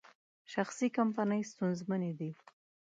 [0.53, 2.31] شخصي کمپنۍ ستونزمنې دي.